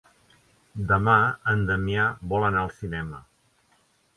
[0.91, 1.13] Demà
[1.53, 3.21] en Damià vol anar al cinema.